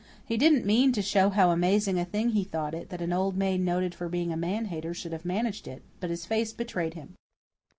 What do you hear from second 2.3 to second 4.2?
thought it that an old maid noted for